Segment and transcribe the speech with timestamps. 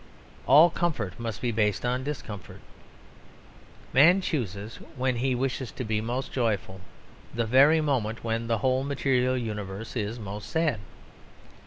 [0.47, 2.61] All comfort must be based on discomfort.
[3.93, 6.81] Man chooses when he wishes to be most joyful
[7.35, 10.79] the very moment when the whole material universe is most sad.